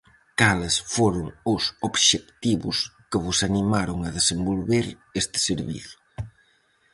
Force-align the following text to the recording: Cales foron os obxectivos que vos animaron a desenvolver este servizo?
Cales 0.39 0.75
foron 0.95 1.25
os 1.53 1.63
obxectivos 1.89 2.77
que 3.09 3.17
vos 3.25 3.39
animaron 3.49 3.97
a 4.07 4.13
desenvolver 4.17 4.85
este 5.21 5.37
servizo? 5.47 5.97